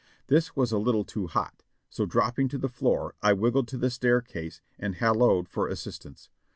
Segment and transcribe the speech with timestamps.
[0.25, 3.91] This was a little too hot, so dropping to the f^oor T wiggled to the
[3.91, 6.27] staircase and halloed for assistance.